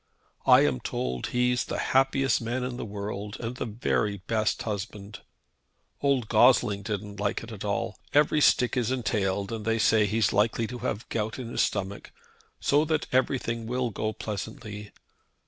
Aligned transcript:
I 0.47 0.61
am 0.61 0.79
told 0.79 1.27
he's 1.27 1.65
the 1.65 1.77
happiest 1.77 2.41
man 2.41 2.63
in 2.63 2.75
the 2.75 2.85
world, 2.85 3.37
and 3.39 3.55
the 3.57 3.67
very 3.67 4.17
best 4.25 4.63
husband. 4.63 5.19
Old 6.01 6.27
Gossling 6.27 6.81
didn't 6.81 7.19
like 7.19 7.43
it 7.43 7.51
at 7.51 7.63
all, 7.63 7.99
but 8.11 8.17
every 8.17 8.41
stick 8.41 8.75
is 8.75 8.89
entailed, 8.89 9.51
and 9.51 9.63
they 9.63 9.77
say 9.77 10.07
he's 10.07 10.33
likely 10.33 10.65
to 10.65 10.79
have 10.79 11.07
gout 11.09 11.37
in 11.37 11.49
his 11.51 11.61
stomach, 11.61 12.11
so 12.59 12.83
that 12.85 13.05
everything 13.13 13.67
will 13.67 13.91
go 13.91 14.11
pleasantly. 14.11 14.91